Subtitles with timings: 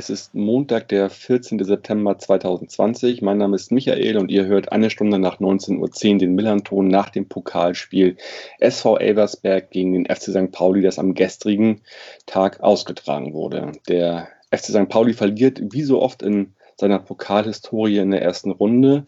[0.00, 1.62] es ist Montag, der 14.
[1.62, 3.20] September 2020.
[3.20, 7.10] Mein Name ist Michael und ihr hört eine Stunde nach 19.10 Uhr den Millanton nach
[7.10, 8.16] dem Pokalspiel
[8.60, 10.52] SV Elversberg gegen den FC St.
[10.52, 11.82] Pauli, das am gestrigen
[12.24, 13.72] Tag ausgetragen wurde.
[13.88, 14.88] Der FC St.
[14.88, 19.04] Pauli verliert wie so oft in seiner Pokalhistorie in der ersten Runde.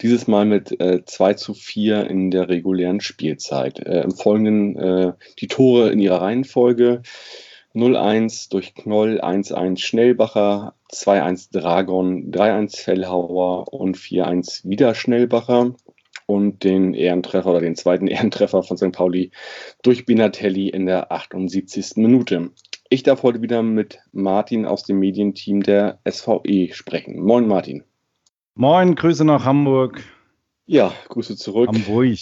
[0.00, 3.80] Dieses Mal mit äh, 2 zu 4 in der regulären Spielzeit.
[3.80, 7.02] Äh, Im Folgenden äh, die Tore in ihrer Reihenfolge.
[7.74, 15.74] 0-1 durch Knoll, 1-1 Schnellbacher, 2-1 Dragon, 3-1 Fellhauer und 4-1 wieder Schnellbacher.
[16.26, 18.92] Und den Ehrentreffer oder den zweiten Ehrentreffer von St.
[18.92, 19.32] Pauli
[19.82, 21.96] durch Binatelli in der 78.
[21.96, 22.50] Minute.
[22.88, 27.20] Ich darf heute wieder mit Martin aus dem Medienteam der SVE sprechen.
[27.20, 27.84] Moin Martin.
[28.54, 30.02] Moin, Grüße nach Hamburg.
[30.66, 31.68] Ja, Grüße zurück.
[31.68, 32.18] Hamburg.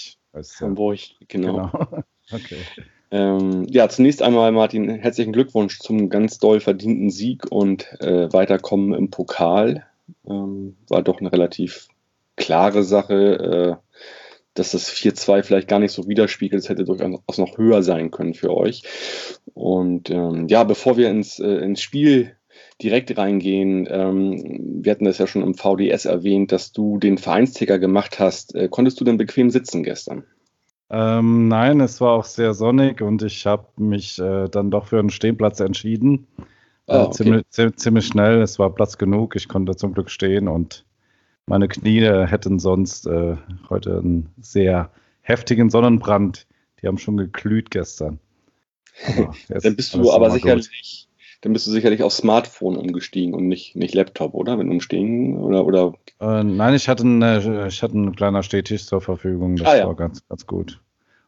[0.60, 1.70] Hamburg, genau.
[1.70, 2.02] genau.
[2.30, 2.58] Okay.
[3.10, 8.92] Ähm, ja, zunächst einmal, Martin, herzlichen Glückwunsch zum ganz doll verdienten Sieg und äh, Weiterkommen
[8.92, 9.86] im Pokal.
[10.26, 11.88] Ähm, war doch eine relativ
[12.36, 13.98] klare Sache, äh,
[14.54, 16.62] dass das 4-2 vielleicht gar nicht so widerspiegelt.
[16.62, 18.82] Es hätte durchaus noch höher sein können für euch.
[19.54, 22.36] Und ähm, ja, bevor wir ins, äh, ins Spiel
[22.82, 27.78] direkt reingehen, ähm, wir hatten das ja schon im VDS erwähnt, dass du den Vereinsticker
[27.78, 28.54] gemacht hast.
[28.54, 30.24] Äh, konntest du denn bequem sitzen gestern?
[30.91, 34.98] Ähm, nein, es war auch sehr sonnig und ich habe mich äh, dann doch für
[34.98, 36.27] einen Stehplatz entschieden.
[36.86, 37.44] Ah, okay.
[37.50, 40.86] ziemlich, ziemlich, schnell, es war Platz genug, ich konnte zum Glück stehen und
[41.44, 43.36] meine Knie hätten sonst äh,
[43.69, 46.47] heute einen sehr heftigen Sonnenbrand.
[46.81, 48.21] Die haben schon geglüht gestern.
[49.48, 51.07] dann bist du aber sicherlich,
[51.41, 54.59] dann bist du sicherlich auf Smartphone umgestiegen und nicht, nicht Laptop, oder?
[54.59, 55.94] Wenn umstehen oder oder?
[56.21, 59.56] Äh, nein, ich hatte, eine, ich hatte einen kleiner Stehtisch zur Verfügung.
[59.56, 59.87] Das ah, ja.
[59.87, 60.81] war ganz, ganz gut.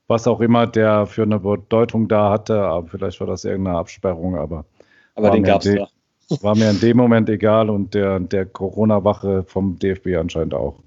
[0.08, 4.36] Was auch immer der für eine Bedeutung da hatte, aber vielleicht war das irgendeine Absperrung,
[4.36, 4.64] aber.
[5.14, 5.88] Aber den gab es da.
[6.42, 10.80] War mir in dem Moment egal und der, der Corona-Wache vom DFB anscheinend auch.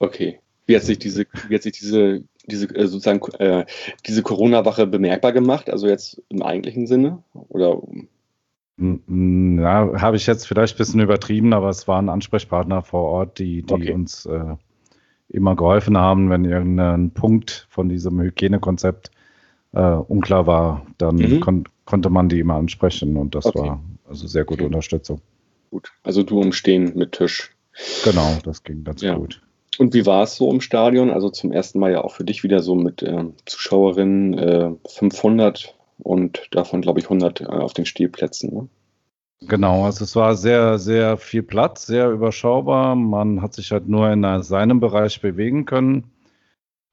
[0.00, 0.40] Okay.
[0.66, 3.64] Wie hat sich diese, wie hat sich diese diese äh, sozusagen äh,
[4.06, 7.22] diese Corona-Wache bemerkbar gemacht, also jetzt im eigentlichen Sinne?
[7.48, 7.80] Oder?
[8.76, 13.62] Ja, habe ich jetzt vielleicht ein bisschen übertrieben, aber es waren Ansprechpartner vor Ort, die,
[13.62, 13.92] die okay.
[13.92, 14.56] uns äh,
[15.28, 19.10] immer geholfen haben, wenn irgendein Punkt von diesem Hygienekonzept
[19.72, 21.40] äh, unklar war, dann mhm.
[21.40, 23.58] kon konnte man die immer ansprechen und das okay.
[23.58, 24.64] war also sehr gute.
[24.64, 25.20] Unterstützung.
[25.70, 27.54] Gut, also du umstehen mit Tisch.
[28.04, 29.16] Genau, das ging ganz ja.
[29.16, 29.42] gut.
[29.78, 31.10] Und wie war es so im Stadion?
[31.10, 35.74] Also zum ersten Mal ja auch für dich wieder so mit äh, Zuschauerinnen äh, 500
[35.98, 38.54] und davon glaube ich 100 äh, auf den Stehplätzen.
[38.54, 38.68] Ne?
[39.46, 42.94] Genau, also es war sehr, sehr viel Platz, sehr überschaubar.
[42.94, 46.04] Man hat sich halt nur in seinem Bereich bewegen können.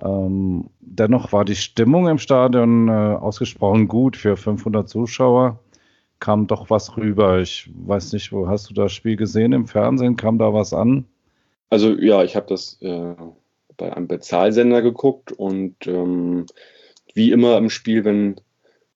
[0.04, 5.60] Ähm, dennoch war die Stimmung im Stadion äh, ausgesprochen gut für 500 Zuschauer.
[6.20, 7.40] Kam doch was rüber.
[7.40, 10.16] Ich weiß nicht, wo hast du das Spiel gesehen im Fernsehen?
[10.16, 11.06] Kam da was an?
[11.72, 13.16] Also ja, ich habe das äh,
[13.78, 16.46] bei einem Bezahlsender geguckt und ähm,
[17.14, 18.36] wie immer im Spiel, wenn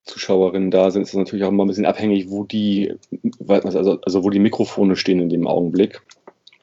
[0.04, 2.94] Zuschauerinnen da sind, ist es natürlich auch immer ein bisschen abhängig, wo die,
[3.48, 6.02] also, also wo die Mikrofone stehen in dem Augenblick.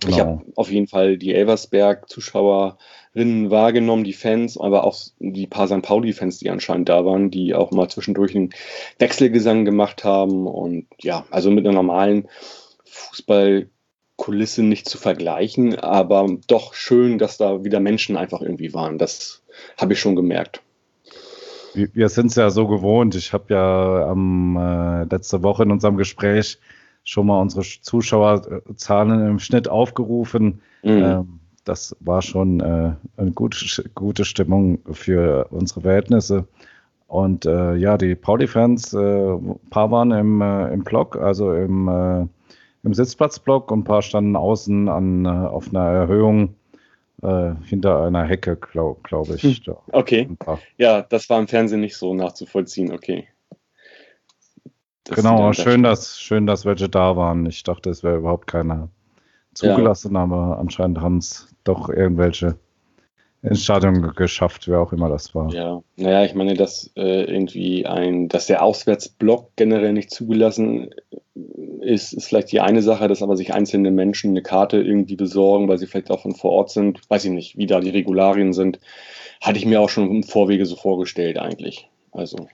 [0.01, 0.15] Genau.
[0.15, 5.81] Ich habe auf jeden Fall die Elversberg-Zuschauerinnen wahrgenommen, die Fans, aber auch die paar St.
[5.81, 8.51] Pauli-Fans, die anscheinend da waren, die auch mal zwischendurch einen
[8.99, 10.47] Wechselgesang gemacht haben.
[10.47, 12.29] Und ja, also mit einer normalen
[12.85, 13.69] Fußball-
[14.17, 18.99] Kulisse nicht zu vergleichen, aber doch schön, dass da wieder Menschen einfach irgendwie waren.
[18.99, 19.43] Das
[19.77, 20.63] habe ich schon gemerkt.
[21.75, 23.15] Wir sind es ja so gewohnt.
[23.15, 26.59] Ich habe ja am, äh, letzte Woche in unserem Gespräch
[27.03, 30.61] schon mal unsere Zuschauerzahlen im Schnitt aufgerufen.
[30.83, 30.91] Mhm.
[30.91, 36.47] Ähm, das war schon äh, eine gute, gute Stimmung für unsere Verhältnisse.
[37.07, 39.37] Und äh, ja, die Pauli-Fans, äh,
[39.71, 42.29] paar waren im, äh, im Block, also im
[42.83, 46.55] im Sitzplatzblock und ein paar standen außen an, äh, auf einer Erhöhung
[47.23, 49.43] äh, hinter einer Hecke, glaube glaub ich.
[49.43, 49.77] Hm.
[49.93, 50.29] Okay.
[50.77, 53.29] Ja, das war im Fernsehen nicht so nachzuvollziehen, okay.
[55.05, 57.47] Das genau, schön dass, schön, dass welche da waren.
[57.47, 58.89] Ich dachte, es wäre überhaupt keiner
[59.53, 60.23] zugelassen, ja.
[60.23, 62.57] aber anscheinend haben es doch irgendwelche
[63.43, 65.53] ins Stadion geschafft, wer auch immer das war.
[65.53, 70.91] Ja, naja, ich meine, dass äh, irgendwie ein, dass der Auswärtsblock generell nicht zugelassen
[71.35, 75.69] ist, ist vielleicht die eine Sache, dass aber sich einzelne Menschen eine Karte irgendwie besorgen,
[75.69, 78.53] weil sie vielleicht auch von vor Ort sind, weiß ich nicht, wie da die Regularien
[78.53, 78.79] sind,
[79.41, 81.89] hatte ich mir auch schon im Vorwege so vorgestellt eigentlich.
[82.13, 82.49] Also.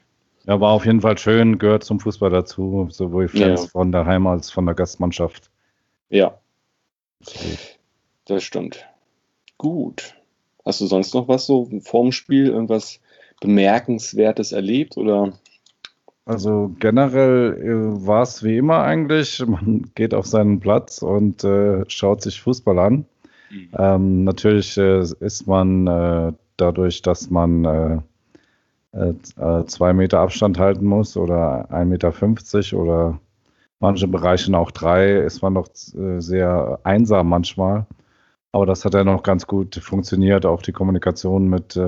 [0.46, 3.68] Ja, war auf jeden Fall schön, gehört zum Fußball dazu, sowohl Fans ja.
[3.68, 5.50] von daheim als von der Gastmannschaft.
[6.08, 6.38] Ja.
[8.24, 8.86] Das stimmt.
[9.58, 10.14] Gut.
[10.64, 13.00] Hast du sonst noch was so vorm Spiel, irgendwas
[13.40, 15.32] Bemerkenswertes erlebt oder?
[16.28, 19.42] Also generell äh, war es wie immer eigentlich.
[19.46, 23.06] Man geht auf seinen Platz und äh, schaut sich Fußball an.
[23.50, 23.68] Mhm.
[23.78, 27.98] Ähm, natürlich äh, ist man äh, dadurch, dass man äh,
[28.92, 33.18] äh, zwei Meter Abstand halten muss oder 1,50 Meter oder
[33.80, 37.86] manche Bereichen auch drei, ist man noch sehr einsam manchmal.
[38.52, 40.44] Aber das hat ja noch ganz gut funktioniert.
[40.44, 41.78] Auch die Kommunikation mit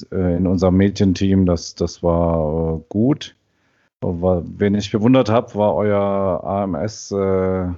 [0.00, 3.36] in unserem Mädchenteam, das, das war äh, gut.
[4.00, 7.68] Wen ich bewundert habe, war euer AMS äh,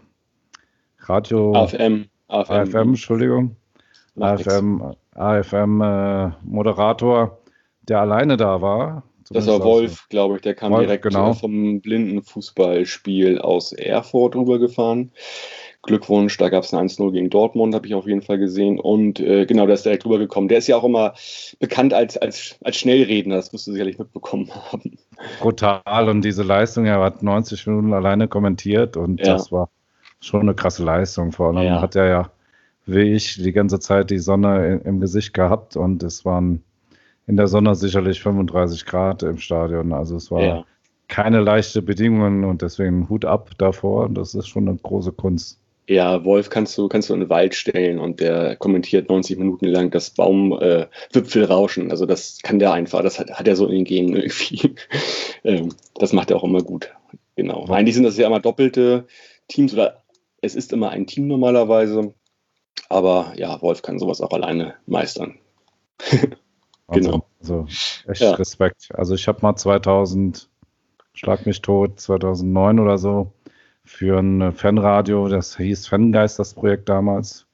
[1.00, 1.54] Radio.
[1.54, 2.06] AFM.
[2.28, 3.56] AFM, AFM Entschuldigung.
[4.18, 7.38] AFM, AFM äh, Moderator,
[7.82, 9.02] der alleine da war.
[9.30, 11.32] Das war Wolf, glaube ich, der kam Wolf, direkt genau.
[11.32, 15.12] vom Blindenfußballspiel aus Erfurt rübergefahren.
[15.86, 18.80] Glückwunsch, da gab es ein 1-0 gegen Dortmund, habe ich auf jeden Fall gesehen.
[18.80, 20.48] Und äh, genau, der ist direkt rübergekommen.
[20.48, 21.14] Der ist ja auch immer
[21.58, 24.96] bekannt als, als, als Schnellredner, das wirst du sicherlich mitbekommen haben.
[25.40, 29.34] Brutal und diese Leistung, er hat 90 Minuten alleine kommentiert und ja.
[29.34, 29.68] das war
[30.20, 31.32] schon eine krasse Leistung.
[31.32, 31.80] Vor allem ja.
[31.80, 32.30] hat er ja,
[32.86, 36.62] wie ich, die ganze Zeit die Sonne im Gesicht gehabt und es waren
[37.26, 39.92] in der Sonne sicherlich 35 Grad im Stadion.
[39.92, 40.64] Also es war ja.
[41.08, 44.08] keine leichte Bedingungen und deswegen Hut ab davor.
[44.08, 45.60] Das ist schon eine große Kunst.
[45.86, 49.66] Ja, Wolf kannst du, kannst du in den Wald stellen und der kommentiert 90 Minuten
[49.66, 51.90] lang das Baumwipfel äh, rauschen.
[51.90, 54.74] Also das kann der einfach, das hat, hat er so in den Genen irgendwie.
[55.44, 56.90] ähm, das macht er auch immer gut.
[57.36, 57.66] Genau.
[57.66, 59.06] Eigentlich sind das ja immer doppelte
[59.48, 60.02] Teams oder
[60.40, 62.14] es ist immer ein Team normalerweise.
[62.88, 65.38] Aber ja, Wolf kann sowas auch alleine meistern.
[66.88, 67.26] genau.
[67.40, 67.66] Also
[68.06, 68.34] echt ja.
[68.34, 68.88] Respekt.
[68.94, 70.48] Also ich habe mal 2000,
[71.12, 73.32] schlag mich tot, 2009 oder so,
[73.84, 77.46] für ein Fanradio, das hieß Fangeist, das Projekt damals.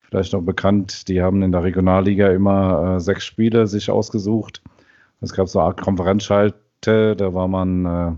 [0.00, 4.62] Vielleicht noch bekannt, die haben in der Regionalliga immer äh, sechs Spiele sich ausgesucht.
[5.20, 8.12] Es gab so eine Art Konferenzschalte, da war man äh,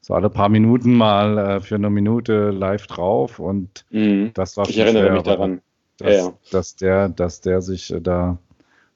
[0.00, 4.30] so alle paar Minuten mal äh, für eine Minute live drauf und mhm.
[4.34, 5.60] das war Ich erinnere schwer, mich daran.
[5.98, 6.32] Dass, ja, ja.
[6.50, 8.38] dass, der, dass der sich äh, da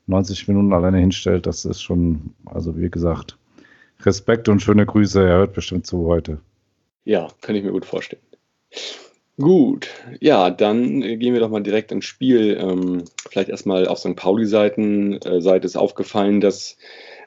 [0.06, 3.38] 90 Minuten alleine hinstellt, das ist schon, also wie gesagt,
[4.00, 5.26] Respekt und schöne Grüße.
[5.26, 6.38] Er hört bestimmt zu heute.
[7.04, 8.22] Ja, kann ich mir gut vorstellen.
[9.36, 9.88] Gut,
[10.20, 12.56] ja, dann gehen wir doch mal direkt ins Spiel.
[12.60, 14.14] Ähm, vielleicht erstmal auf St.
[14.14, 15.20] Pauli-Seiten.
[15.22, 16.76] Äh, Seite ist aufgefallen, dass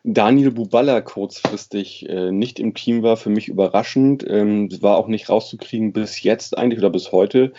[0.06, 3.18] Daniel Buballa kurzfristig äh, nicht im Team war.
[3.18, 4.25] Für mich überraschend.
[4.25, 7.51] Ähm, war auch nicht rauszukriegen bis jetzt eigentlich oder bis heute,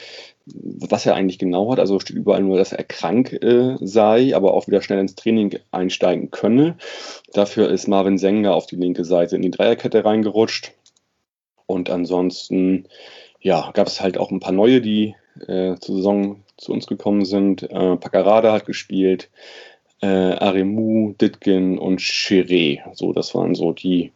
[0.46, 1.78] was er eigentlich genau hat.
[1.78, 5.58] Also steht überall nur, dass er krank äh, sei, aber auch wieder schnell ins Training
[5.72, 6.78] einsteigen könne.
[7.34, 10.72] Dafür ist Marvin Sänger auf die linke Seite in die Dreierkette reingerutscht.
[11.68, 12.86] Und ansonsten,
[13.40, 15.14] ja, gab es halt auch ein paar neue, die
[15.46, 17.62] äh, zur Saison zu uns gekommen sind.
[17.62, 19.30] Äh, Paccarada hat gespielt,
[20.00, 22.80] äh, Aremu, Ditkin und Chiré.
[22.94, 24.12] So, das waren so die,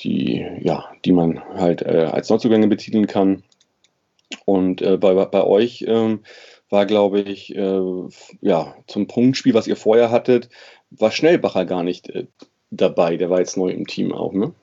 [0.00, 3.42] die, ja, die man halt äh, als Neuzugänge betiteln kann.
[4.46, 6.20] Und äh, bei, bei euch ähm,
[6.70, 7.80] war, glaube ich, äh,
[8.40, 10.48] ja, zum Punktspiel, was ihr vorher hattet,
[10.90, 12.26] war Schnellbacher gar nicht äh,
[12.70, 13.18] dabei.
[13.18, 14.54] Der war jetzt neu im Team auch, ne?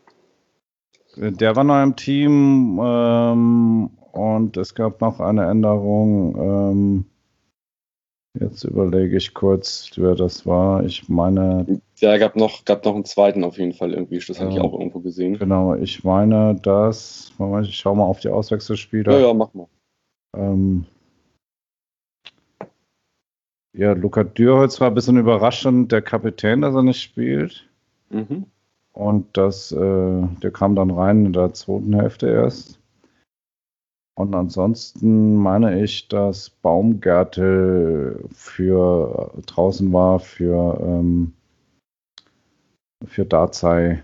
[1.21, 6.35] Der war neu im Team ähm, und es gab noch eine Änderung.
[6.38, 7.05] Ähm,
[8.39, 10.85] jetzt überlege ich kurz, wer das war.
[10.85, 11.81] Ich meine.
[11.97, 14.19] Ja, gab noch, gab noch einen zweiten auf jeden Fall irgendwie.
[14.25, 15.38] Das habe ich auch irgendwo gesehen.
[15.38, 17.33] Genau, ich meine, dass.
[17.63, 19.19] Ich schau mal auf die Auswechselspieler.
[19.19, 19.67] Ja, ja, mach mal.
[20.38, 20.85] Ähm,
[23.73, 27.69] ja, Luca Dürholz war ein bisschen überraschend, der Kapitän, dass er nicht spielt.
[28.09, 28.45] Mhm.
[29.00, 32.82] Und das, äh, der kam dann rein in der zweiten Hälfte erst.
[34.18, 41.32] Und ansonsten meine ich, dass Baumgärtel für draußen war für, ähm,
[43.06, 44.03] für Darzai.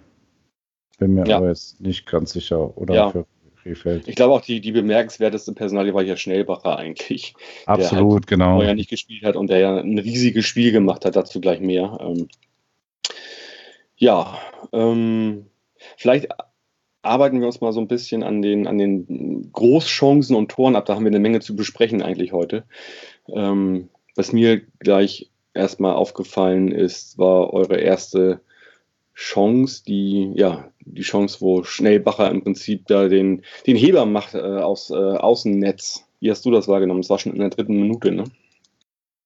[0.98, 1.38] Bin mir ja.
[1.38, 2.78] aber jetzt nicht ganz sicher.
[2.78, 3.10] Oder ja.
[3.10, 3.26] für
[3.62, 4.08] Krefeld.
[4.08, 7.34] Ich glaube auch, die, die bemerkenswerteste Personalie war hier Schnellbacher eigentlich.
[7.66, 8.60] Absolut, der halt genau.
[8.60, 11.60] Der ja nicht gespielt hat und der ja ein riesiges Spiel gemacht hat, dazu gleich
[11.60, 11.98] mehr.
[12.00, 12.30] Ähm,
[13.98, 14.38] ja,
[14.72, 15.48] ähm,
[15.98, 16.28] vielleicht
[17.02, 20.86] arbeiten wir uns mal so ein bisschen an den, an den Großchancen und Toren ab.
[20.86, 22.64] Da haben wir eine Menge zu besprechen eigentlich heute.
[23.28, 28.42] Ähm, was mir gleich erstmal aufgefallen ist, war eure erste
[29.14, 34.40] Chance, die, ja, die Chance, wo Schnellbacher im Prinzip da den, den Heber macht äh,
[34.40, 36.06] aus äh, Außennetz.
[36.20, 37.02] Wie hast du das wahrgenommen?
[37.02, 38.26] Das war schon in der dritten Minute, ne?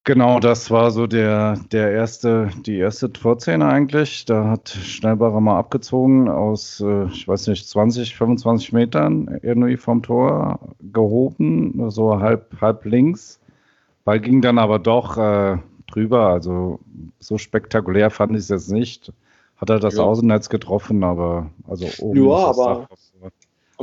[0.09, 4.25] Genau, das war so der, der erste, die erste Torszene eigentlich.
[4.25, 10.01] Da hat Schnellbacher mal abgezogen aus, äh, ich weiß nicht, 20, 25 Metern irgendwie vom
[10.01, 13.39] Tor gehoben, so halb, halb links.
[14.03, 16.29] Ball ging dann aber doch äh, drüber.
[16.29, 16.79] Also
[17.19, 19.13] so spektakulär fand ich es jetzt nicht.
[19.57, 20.01] Hat er das ja.
[20.01, 22.25] Außennetz getroffen, aber also oben.
[22.27, 22.87] Ja, aber.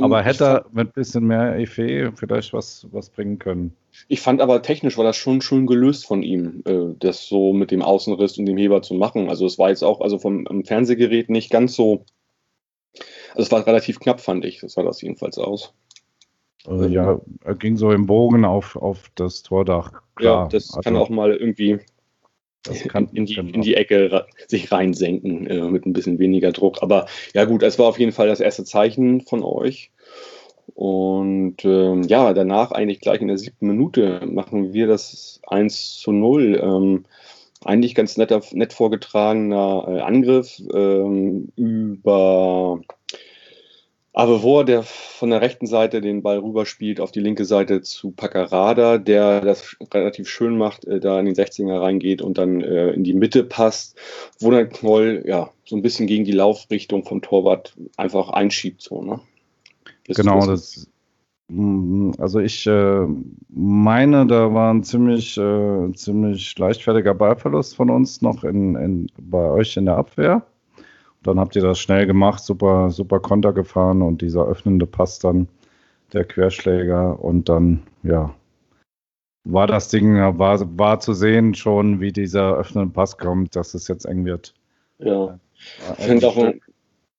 [0.03, 3.75] Aber hätte er mit ein bisschen mehr Efe vielleicht was, was bringen können.
[4.07, 7.71] Ich fand aber technisch war das schon schön gelöst von ihm, äh, das so mit
[7.71, 9.27] dem Außenriss und dem Heber zu machen.
[9.29, 12.05] Also es war jetzt auch also vom Fernsehgerät nicht ganz so.
[13.31, 14.59] Also es war relativ knapp, fand ich.
[14.59, 15.73] Das sah das jedenfalls aus.
[16.65, 20.01] Also ja, er ging so im Bogen auf, auf das Tordach.
[20.15, 20.43] Klar.
[20.43, 21.79] Ja, das also, kann auch mal irgendwie
[22.87, 26.81] kann, in, die, in die Ecke sich reinsenken äh, mit ein bisschen weniger Druck.
[26.81, 29.91] Aber ja gut, es war auf jeden Fall das erste Zeichen von euch.
[30.75, 36.11] Und ähm, ja, danach eigentlich gleich in der siebten Minute machen wir das 1 zu
[36.11, 36.59] 0.
[36.61, 37.05] Ähm,
[37.63, 42.81] eigentlich ganz netter, nett vorgetragener äh, Angriff ähm, über
[44.17, 48.97] Avevor, der von der rechten Seite den Ball rüberspielt auf die linke Seite zu Paccarada,
[48.97, 53.03] der das relativ schön macht, äh, da in den 16er reingeht und dann äh, in
[53.03, 53.95] die Mitte passt,
[54.39, 58.81] wo dann Knoll ja so ein bisschen gegen die Laufrichtung vom Torwart einfach einschiebt.
[58.81, 59.19] So, ne?
[60.07, 60.89] genau, das,
[61.49, 63.05] mm, also ich äh,
[63.49, 69.47] meine, da war ein ziemlich, äh, ziemlich leichtfertiger Ballverlust von uns noch in, in, bei
[69.51, 70.41] euch in der Abwehr.
[71.23, 75.47] Dann habt ihr das schnell gemacht, super, super Konter gefahren und dieser öffnende Pass dann,
[76.13, 78.33] der Querschläger und dann, ja,
[79.43, 83.87] war das Ding, war, war zu sehen schon, wie dieser öffnende Pass kommt, dass es
[83.87, 84.53] jetzt eng wird.
[84.99, 85.39] Ja.
[85.97, 86.61] Ich finde auch ein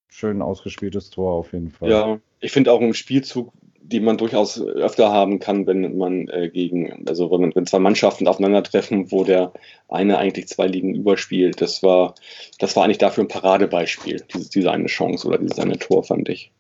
[0.09, 1.90] schön ausgespieltes Tor auf jeden Fall.
[1.90, 3.52] Ja, ich finde auch ein Spielzug,
[3.90, 8.28] die man durchaus öfter haben kann, wenn man äh, gegen, also wenn, wenn zwei Mannschaften
[8.28, 9.52] aufeinandertreffen, wo der
[9.88, 11.62] eine eigentlich zwei Ligen überspielt.
[11.62, 12.14] Das war,
[12.59, 16.28] das war eigentlich dafür ein Paradebeispiel, diese, diese eine Chance oder dieses eine Tor, fand
[16.28, 16.52] ich.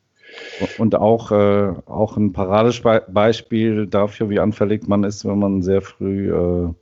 [0.78, 6.32] Und auch, äh, auch ein Paradebeispiel dafür, wie anfällig man ist, wenn man sehr früh,
[6.32, 6.72] äh,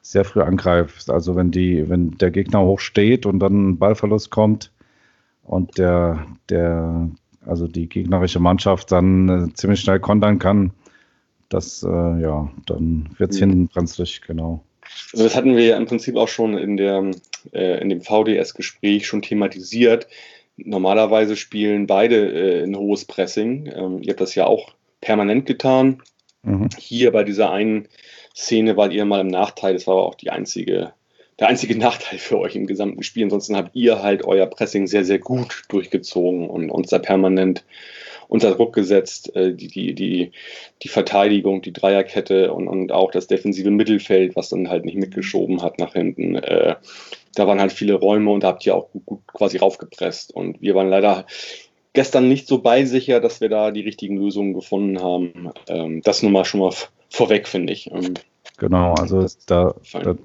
[0.00, 1.10] sehr früh angreift.
[1.10, 4.72] Also wenn die, wenn der Gegner hoch steht und dann ein Ballverlust kommt
[5.42, 7.10] und der, der,
[7.46, 10.72] also die gegnerische Mannschaft dann äh, ziemlich schnell kontern kann,
[11.48, 13.50] das, äh, ja, dann wird es mhm.
[13.50, 14.64] hinten brenzlig, genau.
[15.12, 17.10] Also das hatten wir ja im Prinzip auch schon in, der,
[17.52, 20.06] äh, in dem VDS-Gespräch schon thematisiert.
[20.56, 23.70] Normalerweise spielen beide äh, ein hohes Pressing.
[23.74, 26.02] Ähm, ihr habt das ja auch permanent getan.
[26.42, 26.68] Mhm.
[26.78, 27.88] Hier bei dieser einen
[28.34, 29.74] Szene war ihr mal im Nachteil.
[29.74, 30.92] Das war aber auch die einzige
[31.38, 33.24] der einzige Nachteil für euch im gesamten Spiel.
[33.24, 37.64] Ansonsten habt ihr halt euer Pressing sehr, sehr gut durchgezogen und uns da permanent
[38.28, 39.34] unter Druck gesetzt.
[39.36, 40.32] Äh, die, die, die,
[40.82, 45.62] die Verteidigung, die Dreierkette und, und auch das defensive Mittelfeld, was dann halt nicht mitgeschoben
[45.62, 46.36] hat nach hinten.
[46.36, 46.76] Äh,
[47.34, 50.34] da waren halt viele Räume und da habt ihr auch gut, gut quasi raufgepresst.
[50.34, 51.26] Und wir waren leider
[51.92, 55.50] gestern nicht so beisicher, dass wir da die richtigen Lösungen gefunden haben.
[55.68, 56.72] Ähm, das nun mal schon mal
[57.08, 57.90] vorweg, finde ich.
[57.90, 58.14] Ähm,
[58.58, 60.16] genau, also da, da,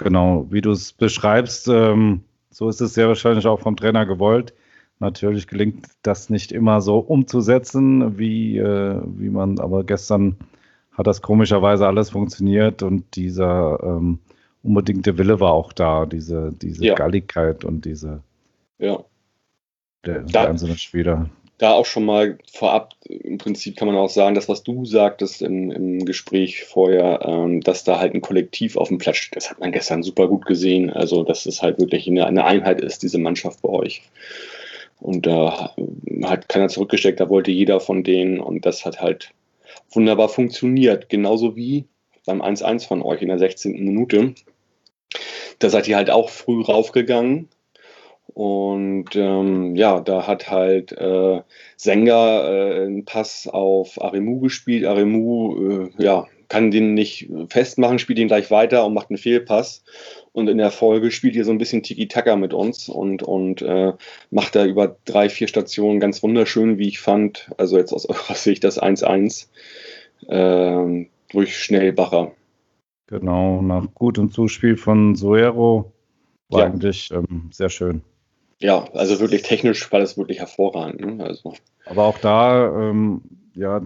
[0.00, 4.54] Genau, wie du es beschreibst, ähm, so ist es sehr wahrscheinlich auch vom Trainer gewollt.
[4.98, 10.36] Natürlich gelingt das nicht immer so umzusetzen, wie, äh, wie man, aber gestern
[10.92, 14.20] hat das komischerweise alles funktioniert und dieser ähm,
[14.62, 16.94] unbedingte Wille war auch da, diese, diese ja.
[16.94, 18.22] Galligkeit und diese
[18.78, 19.04] ja.
[20.06, 21.28] der, der einzelnen Spieler
[21.60, 25.42] da auch schon mal vorab, im Prinzip kann man auch sagen, das, was du sagtest
[25.42, 29.50] im, im Gespräch vorher, ähm, dass da halt ein Kollektiv auf dem Platz steht, das
[29.50, 30.88] hat man gestern super gut gesehen.
[30.88, 34.02] Also, dass es halt wirklich eine, eine Einheit ist, diese Mannschaft bei euch.
[35.00, 35.74] Und da
[36.24, 39.30] hat keiner zurückgesteckt, da wollte jeder von denen und das hat halt
[39.90, 41.10] wunderbar funktioniert.
[41.10, 41.84] Genauso wie
[42.24, 43.72] beim 1-1 von euch in der 16.
[43.84, 44.34] Minute.
[45.58, 47.48] Da seid ihr halt auch früh raufgegangen,
[48.34, 51.42] und ähm, ja, da hat halt äh,
[51.76, 54.84] Senga äh, einen Pass auf Aremu gespielt.
[54.84, 59.84] Aremu äh, ja, kann den nicht festmachen, spielt ihn gleich weiter und macht einen Fehlpass.
[60.32, 63.92] Und in der Folge spielt ihr so ein bisschen Tiki-Taka mit uns und, und äh,
[64.30, 67.50] macht da über drei, vier Stationen ganz wunderschön, wie ich fand.
[67.56, 69.48] Also jetzt aus eurer Sicht das 1-1
[70.28, 72.32] äh, durch Schnellbacher.
[73.06, 75.92] Genau, nach gutem Zuspiel von Soero
[76.48, 76.66] war ja.
[76.66, 78.02] eigentlich ähm, sehr schön
[78.60, 81.00] ja, also wirklich technisch war das wirklich hervorragend.
[81.00, 81.24] Ne?
[81.24, 81.54] Also.
[81.86, 83.22] Aber auch da, ähm,
[83.54, 83.82] ja,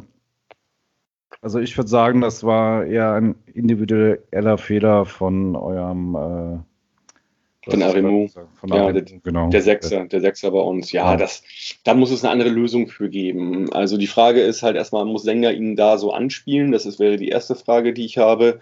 [1.41, 8.29] also ich würde sagen, das war eher ein individueller Fehler von eurem äh, von Aremu.
[8.29, 9.49] Von ja, der, genau.
[9.49, 10.93] der Sechser, der Sechser bei uns.
[10.93, 11.43] Ja, ja, das,
[11.83, 13.73] da muss es eine andere Lösung für geben.
[13.73, 16.73] Also die Frage ist halt erstmal, muss Sänger ihn da so anspielen?
[16.73, 18.61] Das ist, wäre die erste Frage, die ich habe.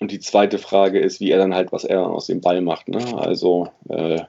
[0.00, 2.88] Und die zweite Frage ist, wie er dann halt, was er aus dem Ball macht.
[2.88, 3.00] Ne?
[3.16, 4.22] Also äh,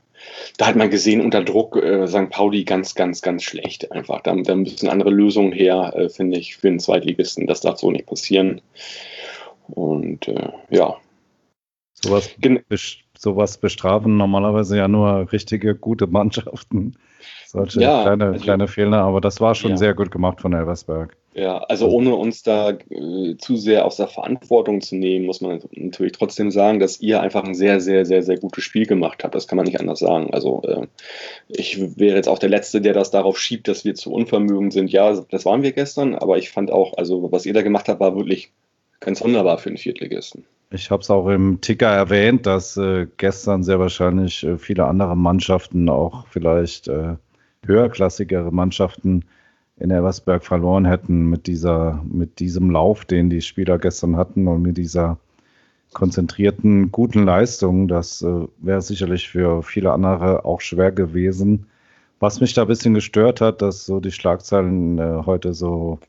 [0.58, 2.30] da hat man gesehen, unter Druck äh, St.
[2.30, 4.22] Pauli ganz, ganz, ganz schlecht einfach.
[4.22, 7.48] Da, da müssen andere Lösungen her, äh, finde ich, für den Zweitligisten.
[7.48, 8.62] Das darf so nicht passieren.
[9.68, 10.96] Und äh, ja.
[11.94, 12.36] Sowas,
[13.18, 16.96] sowas bestrafen normalerweise ja nur richtige gute Mannschaften.
[17.46, 19.78] Solche ja, kleine, also, kleine Fehler, aber das war schon ja.
[19.78, 21.16] sehr gut gemacht von Elversberg.
[21.34, 25.62] Ja, also ohne uns da äh, zu sehr aus der Verantwortung zu nehmen, muss man
[25.74, 29.34] natürlich trotzdem sagen, dass ihr einfach ein sehr, sehr, sehr, sehr gutes Spiel gemacht habt.
[29.34, 30.34] Das kann man nicht anders sagen.
[30.34, 30.88] Also äh,
[31.48, 34.92] ich wäre jetzt auch der Letzte, der das darauf schiebt, dass wir zu unvermögend sind.
[34.92, 38.02] Ja, das waren wir gestern, aber ich fand auch, also was ihr da gemacht habt,
[38.02, 38.52] war wirklich
[39.00, 40.44] ganz wunderbar für einen Viertligisten.
[40.70, 45.16] Ich habe es auch im Ticker erwähnt, dass äh, gestern sehr wahrscheinlich äh, viele andere
[45.16, 47.16] Mannschaften auch vielleicht äh,
[47.66, 49.24] höherklassigere Mannschaften
[49.82, 54.62] in Elversberg verloren hätten mit dieser, mit diesem Lauf, den die Spieler gestern hatten und
[54.62, 55.18] mit dieser
[55.94, 57.88] konzentrierten, guten Leistung.
[57.88, 61.66] Das äh, wäre sicherlich für viele andere auch schwer gewesen.
[62.20, 66.00] Was mich da ein bisschen gestört hat, dass so die Schlagzeilen äh, heute so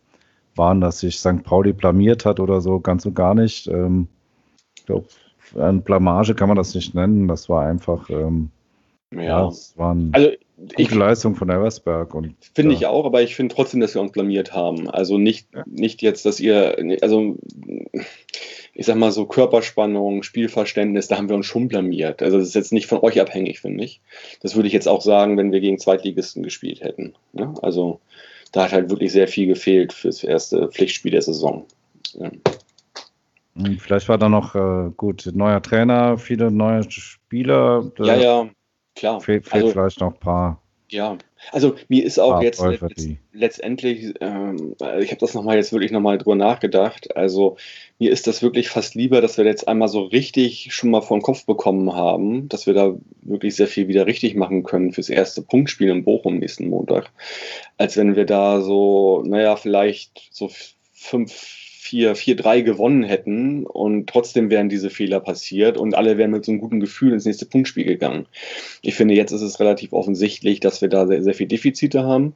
[0.54, 1.42] waren, dass sich St.
[1.42, 3.68] Pauli blamiert hat oder so, ganz und gar nicht.
[3.68, 4.06] Ähm,
[4.76, 5.06] ich glaube,
[5.58, 7.26] eine Blamage kann man das nicht nennen.
[7.26, 8.50] Das war einfach, ähm,
[9.10, 10.28] ja, ja es waren also
[10.68, 12.12] Gute ich, Leistung von Eversberg.
[12.54, 14.88] Finde ich auch, aber ich finde trotzdem, dass wir uns blamiert haben.
[14.88, 15.64] Also nicht, ja.
[15.66, 17.36] nicht jetzt, dass ihr, also
[18.72, 22.22] ich sag mal so Körperspannung, Spielverständnis, da haben wir uns schon blamiert.
[22.22, 24.00] Also das ist jetzt nicht von euch abhängig, finde ich.
[24.40, 27.14] Das würde ich jetzt auch sagen, wenn wir gegen Zweitligisten gespielt hätten.
[27.32, 27.52] Ja?
[27.62, 28.00] Also
[28.52, 31.64] da hat halt wirklich sehr viel gefehlt fürs erste Pflichtspiel der Saison.
[32.14, 32.30] Ja.
[33.56, 37.90] Hm, vielleicht war da noch äh, gut neuer Trainer, viele neue Spieler.
[37.98, 38.50] Ja, ja,
[38.94, 39.20] Klar.
[39.20, 40.62] Fehlt, fehlt also, vielleicht noch ein paar.
[40.88, 41.16] Ja,
[41.52, 45.90] also mir ist auch jetzt Läufer, letzt, letztendlich, ähm, ich habe das nochmal jetzt wirklich
[45.90, 47.16] nochmal drüber nachgedacht.
[47.16, 47.56] Also
[47.98, 51.16] mir ist das wirklich fast lieber, dass wir jetzt einmal so richtig schon mal vor
[51.16, 55.08] den Kopf bekommen haben, dass wir da wirklich sehr viel wieder richtig machen können fürs
[55.08, 57.10] erste Punktspiel in Bochum nächsten Montag,
[57.78, 60.50] als wenn wir da so, naja, vielleicht so
[60.92, 61.61] fünf
[61.92, 66.60] 4-3 gewonnen hätten und trotzdem wären diese Fehler passiert und alle wären mit so einem
[66.60, 68.26] guten Gefühl ins nächste Punktspiel gegangen.
[68.82, 72.34] Ich finde, jetzt ist es relativ offensichtlich, dass wir da sehr, sehr viel Defizite haben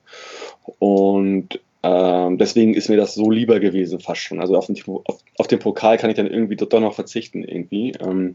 [0.78, 4.40] und ähm, deswegen ist mir das so lieber gewesen fast schon.
[4.40, 7.92] Also auf den, auf, auf den Pokal kann ich dann irgendwie doch noch verzichten irgendwie.
[8.00, 8.34] Ähm,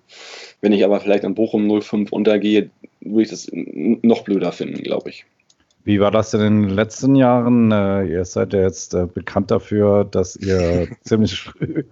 [0.62, 2.70] wenn ich aber vielleicht an Bochum 05 untergehe,
[3.02, 5.26] würde ich das noch blöder finden, glaube ich.
[5.84, 7.72] Wie war das denn in den letzten Jahren?
[7.72, 11.84] Äh, ihr seid ja jetzt äh, bekannt dafür, dass ihr ziemlich früh,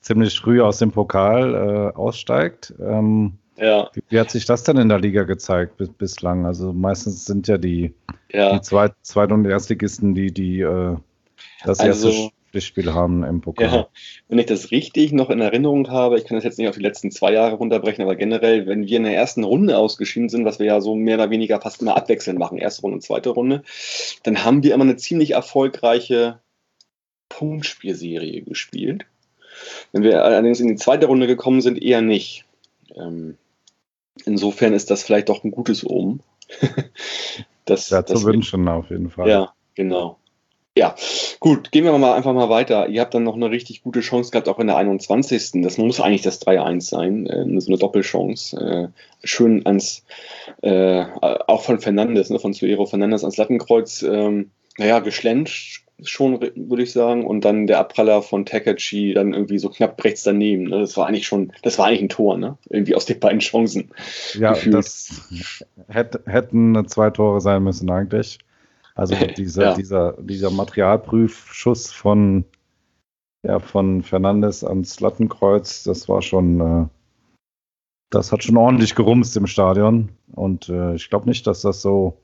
[0.00, 2.74] ziemlich früh aus dem Pokal äh, aussteigt.
[2.80, 3.90] Ähm, ja.
[3.94, 6.46] Wie, wie, hat sich das denn in der Liga gezeigt bis, bislang?
[6.46, 7.94] Also meistens sind ja die,
[8.30, 8.52] ja.
[8.52, 10.96] die Zweit-, Zweit und Erstligisten, die, die äh,
[11.64, 13.66] das also, erste Pflichtspiel haben im Pokal.
[13.66, 13.88] Ja,
[14.28, 16.82] wenn ich das richtig noch in Erinnerung habe, ich kann das jetzt nicht auf die
[16.82, 20.58] letzten zwei Jahre runterbrechen, aber generell, wenn wir in der ersten Runde ausgeschieden sind, was
[20.58, 23.62] wir ja so mehr oder weniger fast immer abwechselnd machen, erste Runde, zweite Runde,
[24.24, 26.40] dann haben wir immer eine ziemlich erfolgreiche
[27.28, 29.06] Punktspielserie gespielt.
[29.92, 32.44] Wenn wir allerdings in die zweite Runde gekommen sind, eher nicht.
[32.96, 33.36] Ähm,
[34.24, 36.22] insofern ist das vielleicht doch ein gutes Omen.
[37.64, 39.28] das, ja, zu wünschen auf jeden Fall.
[39.28, 40.18] Ja, genau.
[40.76, 40.94] Ja,
[41.40, 42.88] gut, gehen wir mal einfach mal weiter.
[42.88, 45.62] Ihr habt dann noch eine richtig gute Chance gehabt, auch in der 21.
[45.62, 48.56] Das muss eigentlich das 3-1 sein, äh, so eine Doppelchance.
[48.56, 50.04] Äh, schön ans,
[50.62, 56.82] äh, auch von Fernandes, ne, von Suero Fernandes ans Lattenkreuz, ähm, naja, geschlänzt schon, würde
[56.82, 57.26] ich sagen.
[57.26, 60.64] Und dann der Abpraller von Takachi dann irgendwie so knapp rechts daneben.
[60.64, 60.80] Ne?
[60.80, 62.56] Das war eigentlich schon, das war eigentlich ein Tor, ne?
[62.70, 63.90] Irgendwie aus den beiden Chancen.
[64.34, 64.74] Ja, gefühlt.
[64.74, 65.28] das
[65.88, 68.38] hätte, hätten zwei Tore sein müssen eigentlich.
[68.98, 69.74] Also dieser, ja.
[69.74, 72.44] dieser, dieser Materialprüfschuss von,
[73.44, 76.86] ja, von Fernandes ans Lattenkreuz, das war schon, äh,
[78.10, 80.08] das hat schon ordentlich gerumst im Stadion.
[80.32, 82.18] Und äh, ich glaube nicht, dass das so,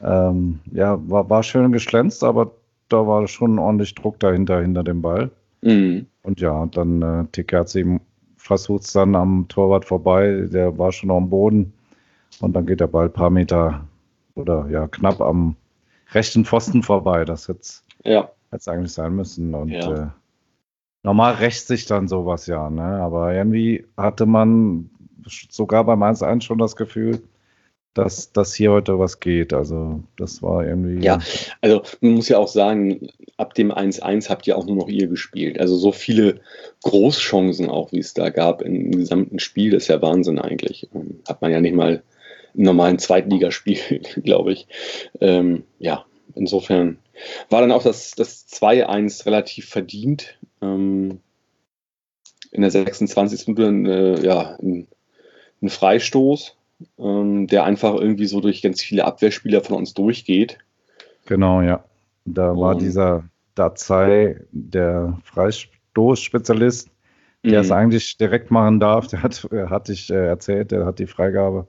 [0.00, 2.52] ähm, ja, war, war schön geschlänzt, aber
[2.88, 5.30] da war schon ordentlich Druck dahinter, hinter dem Ball.
[5.60, 6.06] Mhm.
[6.22, 8.00] Und ja, dann äh, Tikerzi
[8.36, 11.74] versucht es dann am Torwart vorbei, der war schon am Boden.
[12.40, 13.86] Und dann geht der Ball ein paar Meter
[14.34, 15.54] oder ja, knapp am
[16.14, 17.24] rechten Pfosten vorbei.
[17.24, 17.68] Das hätte
[18.04, 18.30] ja.
[18.50, 19.54] es eigentlich sein müssen.
[19.54, 20.04] Und ja.
[20.04, 20.06] äh,
[21.02, 22.82] normal rächt sich dann sowas ja, ne?
[22.82, 24.90] Aber irgendwie hatte man
[25.50, 27.22] sogar beim 1-1 schon das Gefühl,
[27.94, 29.52] dass, dass hier heute was geht.
[29.52, 31.04] Also das war irgendwie.
[31.04, 31.18] Ja,
[31.60, 35.08] also man muss ja auch sagen, ab dem 1-1 habt ihr auch nur noch ihr
[35.08, 35.60] gespielt.
[35.60, 36.40] Also so viele
[36.82, 40.88] Großchancen auch, wie es da gab im gesamten Spiel, das ist ja Wahnsinn eigentlich.
[41.28, 42.02] Hat man ja nicht mal
[42.54, 44.66] im normalen Zweitligaspiel, glaube ich.
[45.20, 46.98] Ähm, ja, insofern
[47.50, 50.38] war dann auch das, das 2-1 relativ verdient.
[50.60, 51.20] Ähm,
[52.50, 53.48] in der 26.
[53.48, 54.86] Minute äh, ja, ein,
[55.62, 56.56] ein Freistoß,
[56.98, 60.58] ähm, der einfach irgendwie so durch ganz viele Abwehrspieler von uns durchgeht.
[61.26, 61.84] Genau, ja.
[62.24, 66.88] Da war dieser Dazai, der Freistoßspezialist,
[67.44, 69.08] der es eigentlich direkt machen darf.
[69.08, 71.66] Der hat, hatte ich äh, erzählt, der hat die Freigabe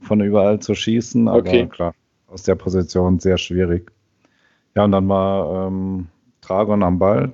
[0.00, 1.66] von überall zu schießen, aber Okay.
[1.66, 1.94] klar,
[2.28, 3.90] aus der Position sehr schwierig.
[4.74, 6.06] Ja, und dann war ähm,
[6.40, 7.32] Dragon am Ball.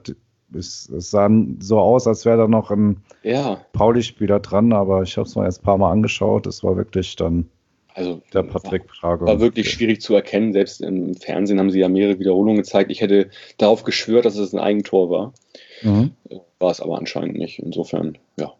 [0.55, 1.31] Es, es sah
[1.61, 5.45] so aus, als wäre da noch ein Ja, Pauli-Spieler dran, aber ich habe es mir
[5.45, 6.47] jetzt ein paar Mal angeschaut.
[6.47, 7.49] Es war wirklich dann
[7.95, 9.27] also der Patrick Dragon.
[9.27, 10.53] war wirklich schwierig zu erkennen.
[10.53, 12.91] Selbst im Fernsehen haben sie ja mehrere Wiederholungen gezeigt.
[12.91, 15.33] Ich hätte darauf geschwört, dass es ein Eigentor war.
[15.83, 16.13] Mhm.
[16.61, 17.59] War es aber anscheinend nicht.
[17.59, 18.53] Insofern, ja.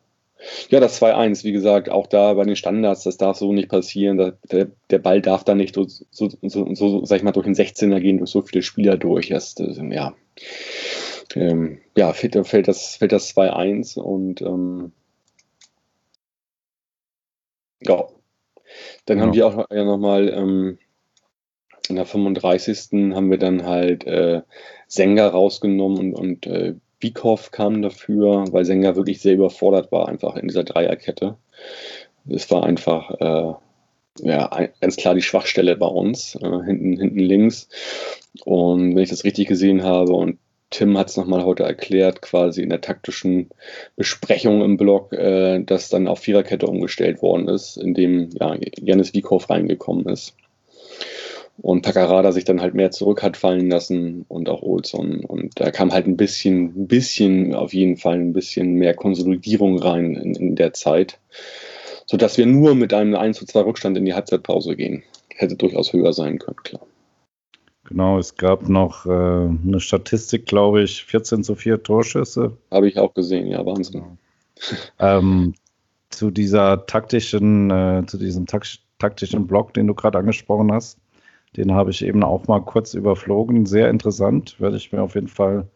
[0.71, 4.19] Ja, das 2-1, wie gesagt, auch da bei den Standards, das darf so nicht passieren.
[4.51, 7.55] Der, der Ball darf da nicht so, so, so, so, sag ich mal, durch den
[7.57, 9.29] 16er gehen, durch so viele Spieler durch.
[9.31, 10.15] Das, ja,
[11.35, 14.93] ähm, ja fällt, fällt das, fällt das 2-1 und ähm,
[17.81, 18.07] ja,
[19.07, 19.35] dann haben Ja.
[19.35, 20.79] wir auch ja nochmal ähm,
[21.89, 23.15] in der 35.
[23.15, 24.43] haben wir dann halt äh,
[24.89, 30.37] Senga rausgenommen und, und äh, Bikoff kam dafür, weil Senga wirklich sehr überfordert war, einfach
[30.37, 31.37] in dieser Dreierkette.
[32.29, 33.55] Es war einfach äh,
[34.21, 37.69] ja, ganz klar die Schwachstelle bei uns, äh, hinten, hinten links.
[38.45, 40.39] Und wenn ich das richtig gesehen habe, und
[40.71, 43.49] Tim hat es nochmal heute erklärt, quasi in der taktischen
[43.97, 49.49] Besprechung im Blog, äh, dass dann auf Viererkette umgestellt worden ist, indem ja, Janis Wiekow
[49.49, 50.35] reingekommen ist.
[51.61, 55.25] Und Paccarada sich dann halt mehr zurück hat fallen lassen und auch Olson.
[55.25, 59.79] Und da kam halt ein bisschen, ein bisschen, auf jeden Fall ein bisschen mehr Konsolidierung
[59.79, 61.19] rein in, in der Zeit,
[62.07, 65.03] sodass wir nur mit einem 1 zu 2 Rückstand in die Halbzeitpause gehen.
[65.35, 66.83] Hätte durchaus höher sein können, klar.
[67.89, 72.57] Genau, es gab noch äh, eine Statistik, glaube ich, 14 zu 4 Torschüsse.
[72.71, 74.19] Habe ich auch gesehen, ja, Wahnsinn.
[74.99, 75.55] Ähm,
[76.11, 78.67] zu dieser taktischen, äh, zu diesem tak
[78.99, 80.99] taktischen Block, den du gerade angesprochen hast,
[81.57, 83.67] den habe ich eben auch mal kurz überflogen.
[83.67, 85.67] Sehr interessant, werde ich mir auf jeden Fall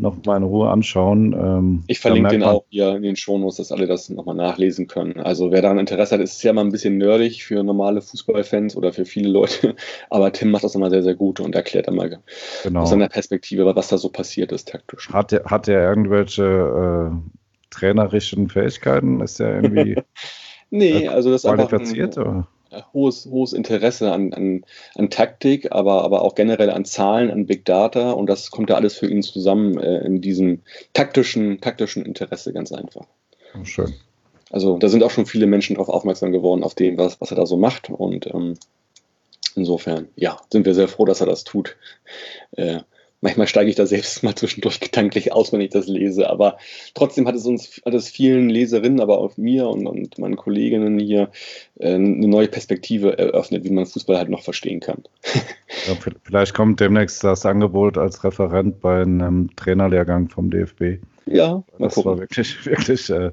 [0.00, 1.32] noch mal in Ruhe anschauen.
[1.32, 5.18] Ähm, Ich verlinke den auch hier in den Shownotes, dass alle das nochmal nachlesen können.
[5.18, 8.76] Also wer daran Interesse hat, ist es ja mal ein bisschen nerdig für normale Fußballfans
[8.76, 9.74] oder für viele Leute.
[10.10, 12.20] Aber Tim macht das immer sehr, sehr gut und erklärt einmal
[12.62, 12.82] Genau.
[12.82, 15.08] aus seiner Perspektive, was da so passiert ist taktisch.
[15.12, 16.44] Hat er, hat er irgendwelche
[17.12, 17.16] äh,
[17.70, 19.20] trainerischen Fähigkeiten?
[19.20, 19.96] Ist er irgendwie
[20.70, 22.16] Nee, also das ist einfach qualifiziert?
[22.18, 22.48] ein Oder?
[22.92, 27.64] Hohes, hohes Interesse an, an, an Taktik, aber, aber auch generell an Zahlen, an Big
[27.64, 32.52] Data und das kommt ja alles für ihn zusammen äh, in diesem taktischen, taktischen Interesse
[32.52, 33.06] ganz einfach.
[33.58, 33.94] Oh, schön.
[34.50, 37.36] Also da sind auch schon viele Menschen darauf aufmerksam geworden, auf dem, was, was er
[37.36, 37.90] da so macht.
[37.90, 38.54] Und ähm,
[39.54, 41.76] insofern, ja, sind wir sehr froh, dass er das tut.
[42.52, 42.80] Äh,
[43.20, 46.28] manchmal steige ich da selbst mal zwischendurch gedanklich aus, wenn ich das lese.
[46.30, 46.58] Aber
[46.94, 50.98] trotzdem hat es uns, hat es vielen Leserinnen, aber auch mir und, und meinen Kolleginnen
[50.98, 51.30] hier
[51.78, 55.02] äh, eine neue Perspektive eröffnet, wie man Fußball halt noch verstehen kann.
[55.86, 60.98] Ja, vielleicht kommt demnächst das Angebot als Referent bei einem Trainerlehrgang vom DFB.
[61.26, 62.20] Ja, mal Das war gucken.
[62.20, 63.30] wirklich, wirklich äh,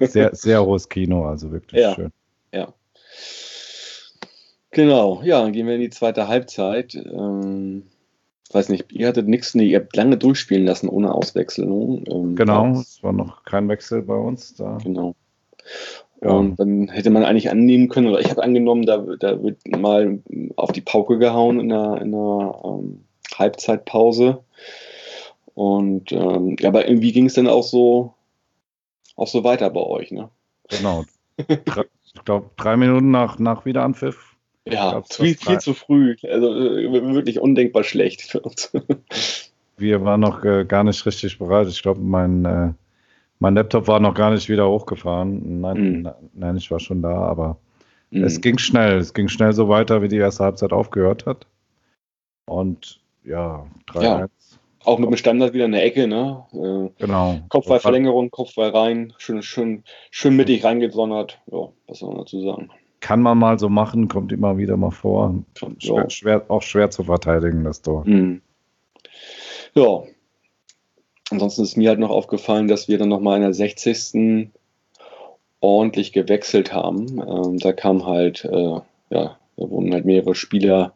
[0.00, 1.94] sehr, sehr hohes Kino, also wirklich Ja.
[1.94, 2.10] schön.
[2.52, 2.74] Ja.
[4.70, 6.94] Genau, ja, dann gehen wir in die zweite Halbzeit.
[6.94, 7.84] Ähm,
[8.52, 12.04] weiß nicht, ihr hattet nichts, nee, ihr habt lange durchspielen lassen ohne Auswechslung.
[12.06, 14.78] Ähm, Genau, es war noch kein Wechsel bei uns da.
[14.82, 15.14] Genau.
[16.22, 16.30] Ja.
[16.30, 20.20] Und dann hätte man eigentlich annehmen können, oder ich habe angenommen, da, da wird mal
[20.56, 23.04] auf die Pauke gehauen in der, in der ähm,
[23.34, 24.42] Halbzeitpause.
[25.54, 28.14] Und ähm, ja, aber irgendwie ging es dann auch so,
[29.16, 30.30] auch so weiter bei euch, ne?
[30.68, 31.04] Genau.
[32.16, 34.35] Ich glaube, drei Minuten nach, nach Wiederanpfiff.
[34.68, 36.16] Ja, viel, viel zu früh.
[36.24, 38.72] Also äh, wirklich undenkbar schlecht für uns.
[39.78, 41.68] Wir waren noch äh, gar nicht richtig bereit.
[41.68, 42.72] Ich glaube, mein, äh,
[43.38, 45.60] mein Laptop war noch gar nicht wieder hochgefahren.
[45.60, 46.08] Nein, Mhm.
[46.32, 47.58] nein, ich war schon da, aber
[48.10, 48.24] Mhm.
[48.24, 48.96] es ging schnell.
[48.98, 51.46] Es ging schnell so weiter, wie die erste Halbzeit aufgehört hat.
[52.48, 54.02] Und ja, 3-1.
[54.02, 54.26] Ja.
[54.84, 56.44] Auch mit dem Standard wieder in der Ecke, ne?
[56.52, 57.40] Äh, Genau.
[57.48, 61.40] Kopfballverlängerung, Kopfball rein, schön, schön, schön mittig reingesondert.
[61.50, 62.70] Ja, was soll man dazu sagen?
[63.06, 65.44] Kann man mal so machen, kommt immer wieder mal vor.
[65.78, 68.04] Schwer, schwer, auch schwer zu verteidigen, das Tor.
[68.04, 68.42] Mhm.
[69.76, 70.02] Ja.
[71.30, 74.50] Ansonsten ist mir halt noch aufgefallen, dass wir dann nochmal in der 60.
[75.60, 77.22] ordentlich gewechselt haben.
[77.24, 80.92] Ähm, da kam halt, äh, ja, da wurden halt mehrere Spieler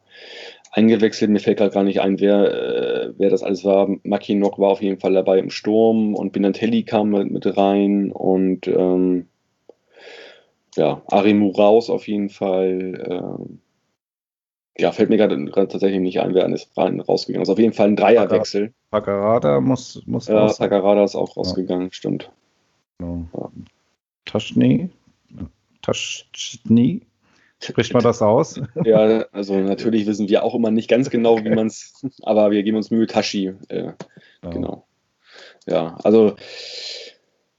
[0.72, 1.30] eingewechselt.
[1.30, 3.88] Mir fällt gerade gar nicht ein, wer, äh, wer das alles war.
[4.02, 8.66] Makinok war auf jeden Fall dabei im Sturm und Binantelli kam mit, mit rein und
[8.66, 9.28] ähm,
[10.76, 13.06] ja, Arimu raus auf jeden Fall.
[13.08, 13.60] Ähm,
[14.78, 17.50] ja, fällt mir gerade tatsächlich nicht ein, wer ist rein rausgegangen ist.
[17.50, 18.72] Auf jeden Fall ein Dreierwechsel.
[18.90, 20.58] Paccarada muss, muss Ja, raus.
[20.58, 22.30] Tagarada ist auch rausgegangen, stimmt.
[22.98, 23.26] Genau.
[23.34, 23.50] Ja.
[24.24, 24.90] Taschny?
[25.82, 27.02] Taschny?
[27.62, 28.60] Spricht man das aus?
[28.84, 32.62] Ja, also natürlich wissen wir auch immer nicht ganz genau, wie man es, aber wir
[32.62, 33.52] geben uns Mühe, Tashi.
[33.68, 33.92] Äh,
[34.40, 34.86] genau.
[35.66, 36.36] Ja, also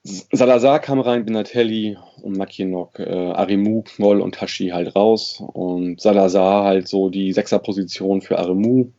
[0.04, 5.44] Salazar kam rein, Binatelli und Makinok, äh, Arimu, Knoll und Tashi halt raus.
[5.54, 8.92] Und Salazar halt so die Sechserposition für Arimu,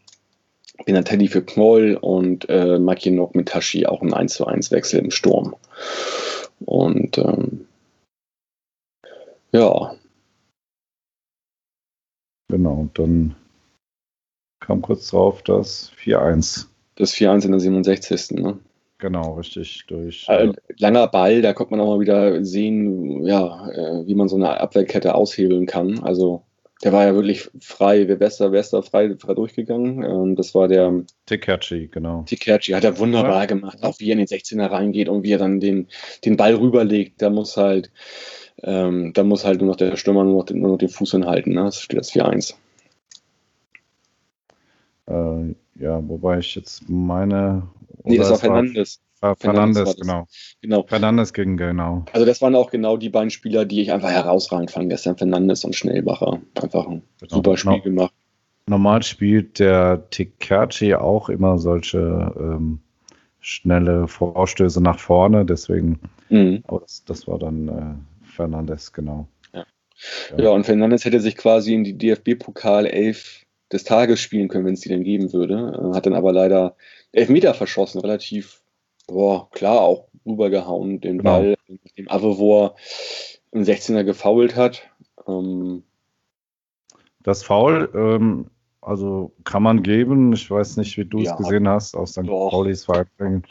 [0.85, 5.11] Binatelli für Knoll und äh, Makinok mit Tashi auch ein 1 zu 1 Wechsel im
[5.11, 5.57] Sturm.
[6.61, 7.67] Und ähm,
[9.51, 9.97] ja.
[12.49, 13.35] Genau, und dann
[14.61, 16.67] kam kurz drauf das 4-1.
[16.95, 18.31] Das 4-1 in der 67.
[18.33, 18.59] Ne?
[19.03, 19.85] Genau, richtig.
[19.88, 24.29] Durch äh, langer Ball, da konnte man auch mal wieder sehen, ja, äh, wie man
[24.29, 25.99] so eine Abwehrkette aushebeln kann.
[26.05, 26.45] Also
[26.85, 28.07] der war ja wirklich frei.
[28.07, 30.05] Wer besser, wer ist da frei, frei durchgegangen?
[30.05, 32.23] Ähm, das war der Tikerci, genau.
[32.27, 33.47] Tikerci hat er wunderbar ja.
[33.47, 33.79] gemacht.
[33.83, 35.88] Auch wie er in den 16er reingeht und wie er dann den,
[36.25, 37.21] den Ball rüberlegt.
[37.21, 37.91] Da muss halt,
[38.62, 41.11] ähm, da muss halt nur noch der Stürmer nur noch den, nur noch den Fuß
[41.11, 41.55] hinhalten.
[41.55, 41.65] Ne?
[41.65, 42.55] Das steht das 4-1.
[45.09, 47.63] Äh, ja, wobei ich jetzt meine,
[48.05, 49.01] Nee, das war Fernandes.
[49.21, 50.27] War Fernandes, genau.
[50.61, 50.83] genau.
[50.83, 52.05] Fernandes gegen, genau.
[52.13, 55.17] Also das waren auch genau die beiden Spieler, die ich einfach herausragend fand gestern.
[55.17, 56.41] Fernandes und Schnellbacher.
[56.61, 57.35] Einfach ein genau.
[57.37, 58.15] super Spiel no gemacht.
[58.67, 62.81] Normal spielt der Tikerci auch immer solche ähm,
[63.41, 66.63] schnelle Vorstöße nach vorne, deswegen, mhm.
[66.67, 69.27] aber das, das, war dann äh, Fernandes, genau.
[69.53, 69.65] Ja.
[70.37, 70.45] ja.
[70.45, 73.42] ja, und Fernandes hätte sich quasi in die DFB-Pokal 11
[73.73, 75.91] des Tages spielen können, wenn es die denn geben würde.
[75.93, 76.77] Äh, hat dann aber leider
[77.13, 78.63] Elfmeter verschossen, relativ
[79.07, 81.41] boah, klar auch rübergehauen, den genau.
[81.41, 81.55] Ball,
[81.97, 82.77] dem Avevor
[83.51, 84.83] im 16er gefault hat.
[85.27, 85.83] Ähm,
[87.21, 88.47] das Foul, ähm,
[88.81, 90.33] also kann man geben.
[90.33, 92.27] Ich weiß nicht, wie du ja, es gesehen hast aus St.
[92.27, 93.45] Paulis Verhalten.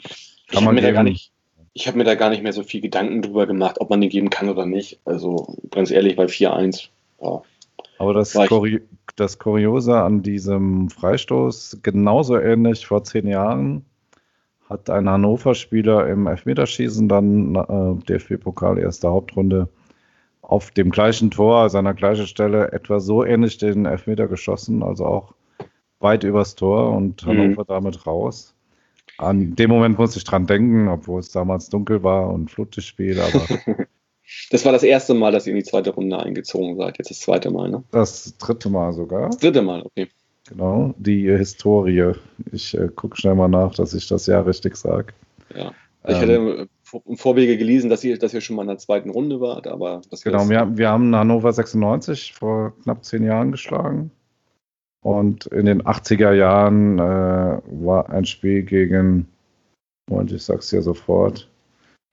[0.48, 1.04] Kann man geben.
[1.04, 1.32] Nicht,
[1.72, 4.10] ich habe mir da gar nicht mehr so viel Gedanken drüber gemacht, ob man den
[4.10, 5.00] geben kann oder nicht.
[5.04, 6.88] Also ganz ehrlich, bei 4-1.
[7.22, 7.42] Ja.
[7.98, 8.82] Aber das, Kuri
[9.16, 13.84] das Kuriose an diesem Freistoß, genauso ähnlich vor zehn Jahren,
[14.68, 19.68] hat ein Hannover-Spieler im Elfmeterschießen dann äh, DFB-Pokal erste Hauptrunde
[20.40, 25.34] auf dem gleichen Tor, seiner gleichen Stelle, etwa so ähnlich den Elfmeter geschossen, also auch
[26.00, 27.30] weit übers Tor und mhm.
[27.30, 27.66] Hannover mhm.
[27.68, 28.54] damit raus.
[29.18, 33.86] An dem Moment muss ich dran denken, obwohl es damals dunkel war und Flutlichtspiel, aber
[34.50, 36.98] Das war das erste Mal, dass ihr in die zweite Runde eingezogen seid.
[36.98, 37.84] Jetzt das zweite Mal, ne?
[37.90, 39.26] Das dritte Mal sogar.
[39.26, 40.08] Das dritte Mal, okay.
[40.48, 42.12] Genau, die Historie.
[42.52, 45.12] Ich äh, gucke schnell mal nach, dass ich das Jahr richtig sage.
[45.54, 45.72] Ja.
[46.04, 46.68] Ich ähm, hatte
[47.06, 50.02] im Vorwege gelesen, dass ihr, dass ihr schon mal in der zweiten Runde wart, aber
[50.10, 54.10] das Genau, wir, wir haben Hannover 96 vor knapp zehn Jahren geschlagen.
[55.02, 59.26] Und in den 80er Jahren äh, war ein Spiel gegen,
[60.10, 61.48] und ich sag's dir sofort,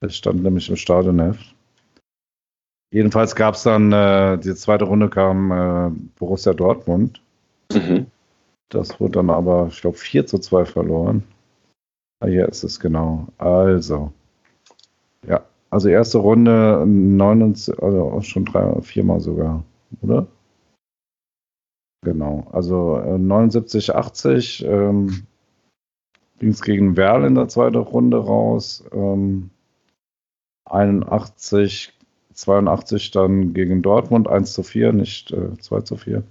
[0.02, 1.56] es stand nämlich im Stadionheft.
[2.92, 7.22] Jedenfalls gab es dann, äh, die zweite Runde kam äh, Borussia Dortmund.
[7.72, 8.08] Mhm.
[8.70, 11.24] Das wurde dann aber, ich glaube, 4 zu 2 verloren.
[12.20, 13.28] Ah, hier ist es genau.
[13.38, 14.12] Also,
[15.28, 19.64] ja, also erste Runde 29, also schon drei, viermal sogar,
[20.02, 20.28] oder?
[22.02, 25.28] Genau, also äh, 79, 80 ähm,
[26.40, 28.84] ging es gegen Werl in der zweiten Runde raus.
[28.94, 29.50] Ähm,
[30.66, 31.94] 81
[32.40, 36.24] 82 dann gegen Dortmund 1 zu 4, nicht äh, 2 zu 4.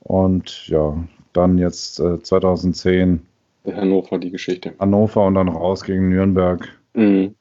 [0.00, 0.96] Und ja,
[1.32, 3.26] dann jetzt äh, 2010.
[3.66, 4.72] Hannover, die Geschichte.
[4.78, 6.68] Hannover und dann raus gegen Nürnberg.
[6.94, 7.34] Mhm.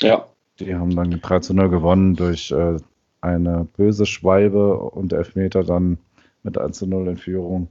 [0.00, 0.26] Ja.
[0.58, 2.76] Die haben dann 3 zu 0 gewonnen durch äh,
[3.20, 5.98] eine böse Schwalbe und Elfmeter dann
[6.42, 7.68] mit 1 zu 0 in Führung.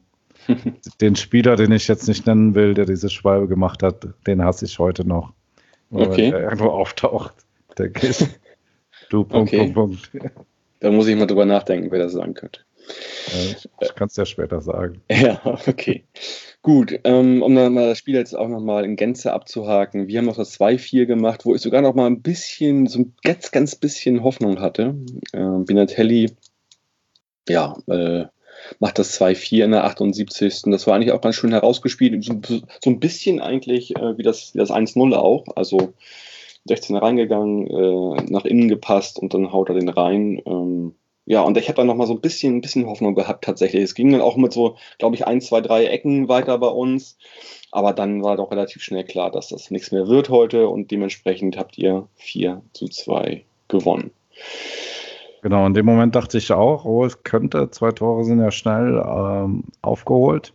[1.01, 4.65] den Spieler, den ich jetzt nicht nennen will, der diese Schwalbe gemacht hat, den hasse
[4.65, 5.33] ich heute noch.
[5.91, 6.31] Okay.
[6.31, 7.33] Weil er irgendwo auftaucht.
[7.77, 8.27] Der Kiss.
[9.09, 9.71] Du, Punkt, okay.
[9.71, 10.31] Punkt, Punkt.
[10.79, 12.61] Da muss ich mal drüber nachdenken, wer das sagen könnte.
[13.27, 15.01] Ich, ich kann es ja später sagen.
[15.11, 16.03] Ja, okay.
[16.63, 20.07] Gut, ähm, um dann mal das Spiel jetzt auch nochmal in Gänze abzuhaken.
[20.07, 23.15] Wir haben noch das 2-4 gemacht, wo ich sogar noch mal ein bisschen, so ein
[23.23, 24.95] ganz, ganz bisschen Hoffnung hatte.
[25.33, 26.31] Ähm, Binatelli,
[27.49, 28.25] ja, äh,
[28.79, 30.63] macht das 2-4 in der 78.
[30.65, 32.23] Das war eigentlich auch ganz schön herausgespielt.
[32.23, 32.39] So,
[32.85, 35.45] ein bisschen eigentlich äh, wie das, wie das 1-0 auch.
[35.55, 35.93] Also
[36.65, 40.41] 16 reingegangen, äh, nach innen gepasst und dann haut er den rein.
[40.45, 40.95] Ähm,
[41.25, 43.83] ja, und ich habe dann noch mal so ein bisschen, ein bisschen Hoffnung gehabt tatsächlich.
[43.83, 47.17] Es ging dann auch mit so, glaube ich, ein, zwei, drei Ecken weiter bei uns.
[47.71, 51.57] Aber dann war doch relativ schnell klar, dass das nichts mehr wird heute und dementsprechend
[51.57, 54.11] habt ihr 4 zu 2 gewonnen.
[55.41, 59.01] Genau, in dem Moment dachte ich auch, oh, es könnte, zwei Tore sind ja schnell
[59.03, 60.53] ähm, aufgeholt.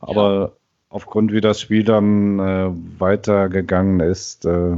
[0.00, 0.52] Aber ja.
[0.88, 4.76] aufgrund, wie das Spiel dann äh, weitergegangen ist, äh,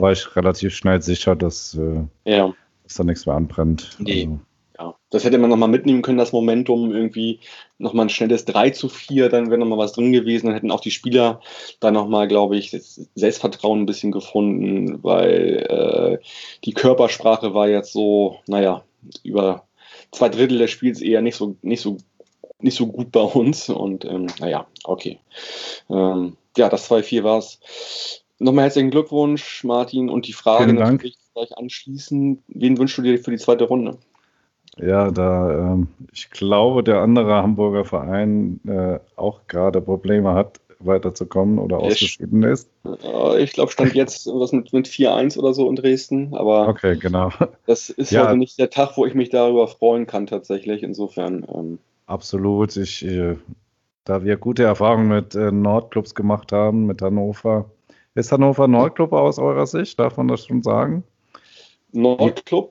[0.00, 2.52] war ich relativ schnell sicher, dass, äh, ja.
[2.84, 3.96] dass da nichts mehr anbrennt.
[3.98, 4.22] Nee.
[4.22, 4.40] Also,
[4.78, 7.40] Ja, das hätte man nochmal mitnehmen können, das Momentum, irgendwie
[7.78, 10.80] nochmal ein schnelles 3 zu 4, dann wäre nochmal was drin gewesen, dann hätten auch
[10.80, 11.40] die Spieler
[11.80, 16.24] da nochmal, glaube ich, das Selbstvertrauen ein bisschen gefunden, weil äh,
[16.64, 18.84] die Körpersprache war jetzt so, naja,
[19.22, 19.66] über
[20.12, 21.98] zwei Drittel des Spiels eher nicht so, nicht so,
[22.60, 25.18] nicht so gut bei uns und ähm, naja, okay.
[25.88, 27.60] Ähm, ja, das 2-4 war es.
[28.42, 30.92] Nochmal herzlichen Glückwunsch, Martin, und die Frage Vielen Dank.
[30.92, 33.98] natürlich gleich anschließen, wen wünschst du dir für die zweite Runde?
[34.78, 41.58] Ja, da ähm, ich glaube, der andere Hamburger Verein äh, auch gerade Probleme hat, weiterzukommen
[41.58, 42.70] oder Ich- ausgeschieden ist.
[42.86, 46.96] Äh, Ich glaube, stand jetzt was mit, mit 4-1 oder so in Dresden, aber Okay,
[46.96, 47.30] genau.
[47.66, 48.24] das ist Ja.
[48.26, 50.82] heute nicht der Tag, wo ich mich darüber freuen kann, tatsächlich.
[50.82, 52.74] Insofern, ähm, Absolut.
[52.78, 53.36] Ich, äh,
[54.04, 57.66] da wir gute Erfahrungen mit äh, Nordclubs gemacht haben, mit Hannover.
[58.14, 59.98] Ist Hannover Nordclub aus eurer Sicht?
[59.98, 61.04] Darf man das schon sagen?
[61.92, 62.70] Nordclub,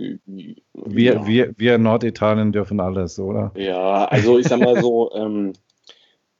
[0.73, 1.27] Wir, ja.
[1.27, 3.51] wir, wir in Norditalien dürfen alles, oder?
[3.55, 5.53] Ja, also ich sag mal so, ähm,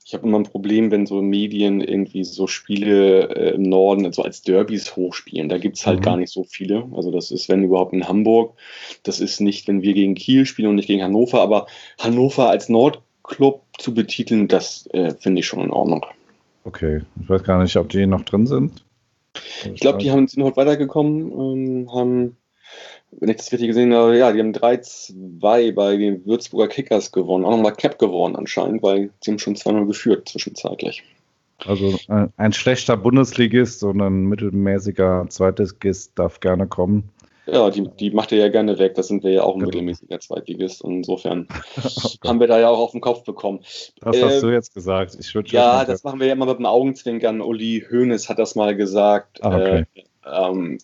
[0.06, 4.24] ich habe immer ein Problem, wenn so Medien irgendwie so Spiele äh, im Norden so
[4.24, 5.50] als Derbys hochspielen.
[5.50, 6.04] Da gibt's halt Mhm.
[6.04, 6.88] gar nicht so viele.
[6.96, 8.56] Also das ist, wenn überhaupt in Hamburg.
[9.04, 11.68] Das ist nicht, wenn wir gegen Kiel spielen und nicht gegen Hannover, aber
[12.00, 16.06] Hannover als Nordclub zu betiteln, das äh, finde ich schon in Ordnung.
[16.64, 17.02] Okay.
[17.22, 18.84] Ich weiß gar nicht, ob die noch drin sind.
[19.74, 22.38] Ich glaube, die haben, sind heute weitergekommen, ähm, haben,
[23.12, 27.46] wenn ich das richtig gesehen habe, ja, die haben 3-2 bei den Würzburger Kickers gewonnen,
[27.46, 31.04] auch nochmal Cap gewonnen anscheinend, weil sie haben schon 2-0 geführt zwischenzeitlich.
[31.66, 37.10] Also ein, ein schlechter Bundesligist und ein mittelmäßiger Zweitligist darf gerne kommen.
[37.52, 39.68] Ja, die, die macht er ja gerne weg, das sind wir ja auch ein Genau.
[39.70, 43.60] mittelmäßiger Zweitligist und insofern Oh haben wir da ja auch auf den Kopf bekommen.
[44.02, 45.16] das hast äh, du jetzt gesagt.
[45.20, 47.42] Ich würde Ja, das machen wir ja immer mit dem Augenzwinkern.
[47.42, 49.44] Uli Hoeneß hat das mal gesagt.
[49.44, 49.86] Ah, okay.
[49.96, 50.78] äh, ähm,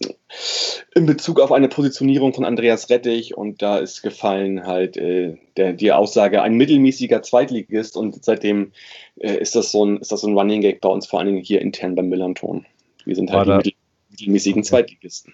[0.96, 5.74] in Bezug auf eine Positionierung von Andreas Rettich und da ist gefallen halt äh, der,
[5.74, 8.72] die Aussage, ein mittelmäßiger Zweitligist und seitdem
[9.20, 11.28] äh, ist, das so ein, ist das so ein Running Gag bei uns, vor allen
[11.28, 12.66] Dingen hier intern beim Millanton.
[13.04, 13.74] Wir sind halt War die mittel,
[14.10, 14.70] mittelmäßigen Okay.
[14.70, 15.34] Zweitligisten.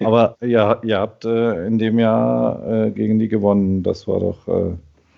[0.00, 3.82] Aber ja, ihr habt äh, in dem Jahr äh, gegen die gewonnen.
[3.82, 4.76] Das war doch äh,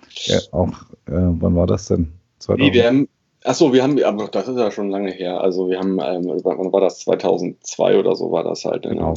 [0.09, 0.69] ja, auch,
[1.07, 2.13] äh, wann war das denn?
[2.39, 2.59] 2000?
[2.59, 3.09] Nee, wir haben,
[3.43, 5.41] achso, wir haben, aber das ist ja schon lange her.
[5.41, 6.99] Also wir haben, ähm, wann war das?
[6.99, 8.83] 2002 oder so war das halt.
[8.83, 9.13] Genau.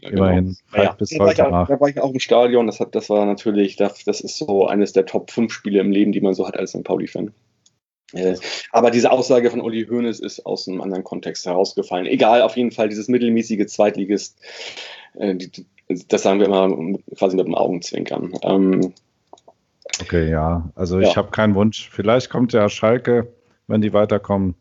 [0.00, 2.66] Ja, Immerhin Ja, halt bis da, war ich heute da war ich auch im Stadion.
[2.66, 5.92] Das, hat, das war natürlich, das, das ist so eines der Top 5 Spiele im
[5.92, 6.82] Leben, die man so hat als St.
[6.82, 7.32] Pauli-Fan.
[8.12, 8.36] Äh,
[8.70, 12.06] aber diese Aussage von Uli Hoeneß ist aus einem anderen Kontext herausgefallen.
[12.06, 14.38] Egal, auf jeden Fall, dieses mittelmäßige Zweitligist,
[15.14, 15.36] äh,
[16.08, 18.32] das sagen wir immer quasi mit dem Augenzwinkern.
[18.42, 18.94] Ähm,
[20.00, 20.70] Okay, ja.
[20.74, 21.08] Also Ja.
[21.08, 21.88] ich habe keinen Wunsch.
[21.90, 23.32] Vielleicht kommt ja Schalke,
[23.66, 24.54] wenn die weiterkommen.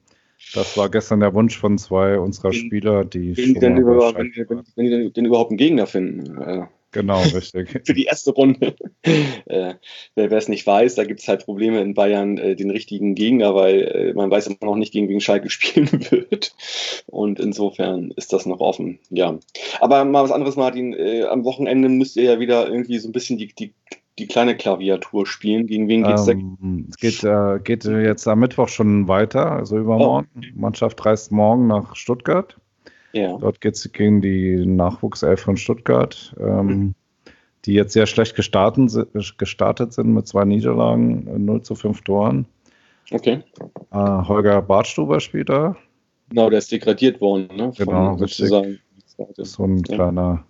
[0.53, 4.33] Das war gestern der Wunsch von zwei unserer Spieler, die wenn, die denn über, wenn,
[4.35, 6.67] wenn, wenn die denn, denn überhaupt einen Gegner finden.
[6.91, 7.81] Genau, richtig.
[7.85, 8.75] für die erste Runde.
[9.03, 9.75] äh,
[10.15, 13.55] wer es nicht weiß, da gibt es halt Probleme in Bayern, äh, den richtigen Gegner,
[13.55, 16.53] weil äh, man weiß immer noch nicht, gegen wen Schalke spielen wird.
[17.07, 18.99] Und insofern ist das noch offen.
[19.09, 19.39] Ja.
[19.79, 20.93] Aber mal was anderes, Martin.
[20.93, 23.73] Äh, am Wochenende müsst ihr ja wieder irgendwie so ein bisschen die, die,
[24.19, 25.67] die kleine Klaviatur spielen.
[25.67, 26.33] Gegen wen geht's da?
[26.33, 30.27] Ähm, es geht, äh, geht jetzt am Mittwoch schon weiter, also übermorgen.
[30.35, 30.39] Oh.
[30.41, 32.57] Die Mannschaft reist morgen nach Stuttgart.
[33.13, 33.37] Ja.
[33.37, 36.95] Dort geht es gegen die Nachwuchself von Stuttgart, ähm,
[37.65, 39.03] die jetzt sehr schlecht gestartet, si-
[39.37, 42.45] gestartet sind mit zwei Niederlagen, äh, 0 zu 5 Toren.
[43.11, 43.43] Okay.
[43.91, 45.75] Äh, Holger Bartstuber spielt da.
[46.29, 47.73] Genau, der ist degradiert worden, ne?
[47.77, 48.79] Genau, sozusagen.
[49.17, 49.95] Das ist so ein Ja.
[49.95, 50.45] kleiner,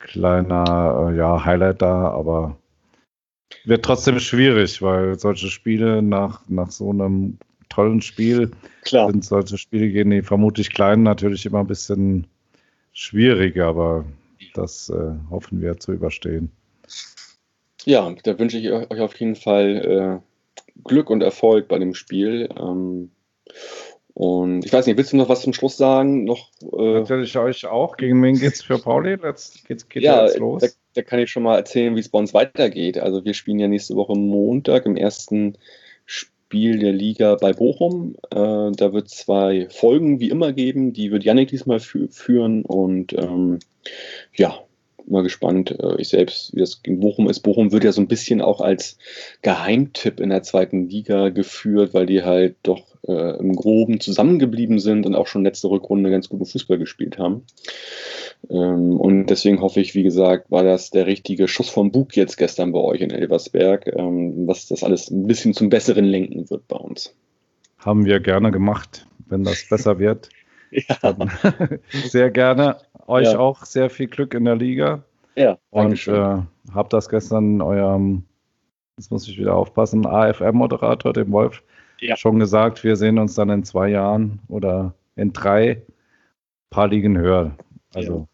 [0.00, 2.56] kleiner äh, ja, Highlight da, aber
[3.64, 7.38] wird trotzdem schwierig, weil solche Spiele nach, nach so einem
[7.74, 8.50] tollen Spiel
[8.82, 9.10] Klar.
[9.10, 12.26] sind solche Spiele gegen die vermutlich Kleinen natürlich immer ein bisschen
[12.92, 14.04] schwierig, aber
[14.54, 16.50] das äh, hoffen wir zu überstehen.
[17.84, 22.48] Ja, da wünsche ich euch auf jeden Fall äh, Glück und Erfolg bei dem Spiel.
[22.56, 23.10] Ähm,
[24.14, 26.24] und ich weiß nicht, willst du noch was zum Schluss sagen?
[26.24, 27.96] Noch, äh, Natürlich euch auch.
[27.96, 29.16] Gegen wen geht's für Pauli?
[29.16, 30.62] Letzt, geht's, geht ja, ja, jetzt los?
[30.62, 32.98] da, da kann ich schon mal erzählen, wie es bei uns weitergeht.
[32.98, 35.58] Also wir spielen ja nächste Woche Montag im ersten
[36.06, 36.33] Spiel
[36.78, 38.16] der Liga bei Bochum.
[38.30, 38.36] Äh,
[38.72, 40.92] da wird es zwei Folgen wie immer geben.
[40.92, 43.58] Die wird Yannick diesmal fü führen und ähm,
[44.34, 44.58] ja,
[45.06, 45.76] mal gespannt.
[45.78, 47.40] Äh, ich selbst, wie das gegen Bochum ist.
[47.40, 48.98] Bochum wird ja so ein bisschen auch als
[49.42, 55.06] Geheimtipp in der zweiten Liga geführt, weil die halt doch äh, im Groben zusammengeblieben sind
[55.06, 57.42] und auch schon letzte Rückrunde ganz guten Fußball gespielt haben.
[58.50, 62.36] Ähm, und deswegen hoffe ich, wie gesagt, war das der richtige Schuss vom Bug jetzt
[62.36, 66.66] gestern bei euch in Elversberg, ähm, was das alles ein bisschen zum Besseren lenken wird
[66.68, 67.14] bei uns.
[67.78, 69.06] Haben wir gerne gemacht.
[69.26, 70.28] Wenn das besser wird,
[70.70, 70.96] Ja,
[72.04, 72.76] sehr gerne.
[73.06, 73.38] Euch Ja.
[73.38, 75.04] auch sehr viel Glück in der Liga.
[75.36, 76.12] ja Und äh,
[76.72, 78.24] habe das gestern eurem,
[78.98, 81.62] jetzt muss ich wieder aufpassen, AFM-Moderator, dem Wolf,
[82.00, 82.16] ja.
[82.16, 85.82] schon gesagt, wir sehen uns dann in zwei Jahren oder in drei
[86.70, 87.56] paar Ligen höher.
[87.94, 88.26] Also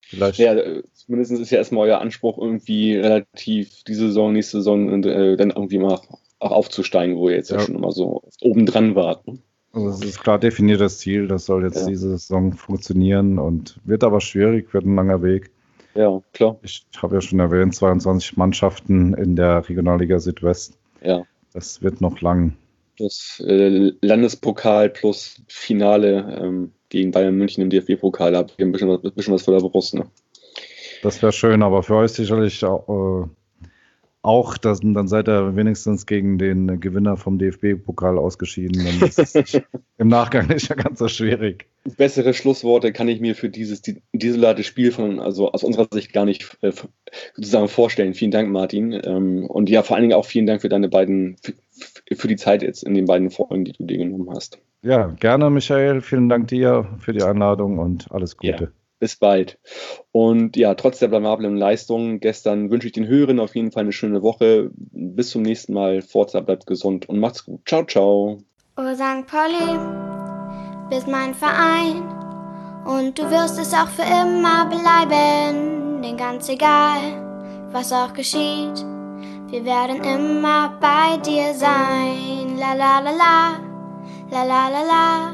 [0.00, 0.38] vielleicht.
[0.38, 0.56] Ja,
[0.92, 5.50] zumindest ist ja erstmal euer Anspruch, irgendwie relativ diese Saison, nächste Saison und äh, dann
[5.50, 6.00] irgendwie mal
[6.38, 9.24] auch aufzusteigen, wo ihr jetzt ja, ja schon immer so oben dran wart.
[9.72, 11.86] Also es ist klar definiertes Ziel, das soll jetzt ja.
[11.86, 15.50] diese Saison funktionieren und wird aber schwierig, wird ein langer Weg.
[15.94, 16.58] Ja, klar.
[16.62, 20.78] Ich, habe ja schon erwähnt, 22 Mannschaften in der Regionalliga Südwest.
[21.02, 21.22] Ja.
[21.52, 22.56] Das wird noch lang.
[22.98, 28.90] Das äh, Landespokal plus Finale ähm, gegen Bayern München im DFB-Pokal, habt ihr ein bisschen,
[28.90, 29.94] ein bisschen was vor der Brust.
[29.94, 30.06] Ne?
[31.02, 33.28] Das wäre schön, aber für euch sicherlich auch, äh,
[34.22, 38.84] auch das, dann seid ihr wenigstens gegen den Gewinner vom DFB-Pokal ausgeschieden.
[38.84, 39.60] Dann ist es
[39.98, 41.66] im Nachgang nicht ja ganz so schwierig.
[41.96, 46.24] Bessere Schlussworte kann ich mir für dieses desolate Spiel von, also aus unserer Sicht gar
[46.24, 46.70] nicht äh,
[47.34, 48.14] sozusagen vorstellen.
[48.14, 48.92] Vielen Dank, Martin.
[49.04, 51.54] Ähm, und ja, vor allen Dingen auch vielen Dank für deine beiden, für,
[52.14, 54.58] für die Zeit jetzt in den beiden Folgen, die du dir genommen hast.
[54.82, 56.00] Ja, gerne, Michael.
[56.00, 58.64] Vielen Dank dir für die Einladung und alles Gute.
[58.64, 58.70] Ja
[59.02, 59.58] bis bald.
[60.12, 63.90] Und ja, trotz der blamablen Leistung gestern wünsche ich den Hörern auf jeden Fall eine
[63.90, 64.70] schöne Woche.
[64.76, 66.02] Bis zum nächsten Mal.
[66.02, 67.62] Forza bleibt gesund und macht's gut.
[67.66, 68.38] Ciao, ciao.
[68.76, 69.26] Oh St.
[69.26, 69.76] Pauli,
[70.88, 72.00] bist mein Verein
[72.86, 76.00] und du wirst es auch für immer bleiben.
[76.00, 77.00] Denn ganz egal,
[77.72, 78.86] was auch geschieht,
[79.48, 82.56] wir werden immer bei dir sein.
[82.56, 83.60] La la la la,
[84.30, 85.32] la la la la,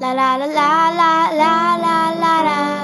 [0.00, 2.83] la la la la la la la la la